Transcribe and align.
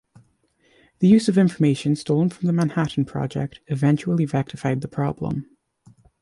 The 0.97 1.07
use 1.07 1.29
of 1.29 1.37
information 1.37 1.95
stolen 1.95 2.31
from 2.31 2.47
the 2.47 2.53
Manhattan 2.53 3.05
Project 3.05 3.59
eventually 3.67 4.25
rectified 4.25 4.81
the 4.81 4.87
problem. 4.87 5.47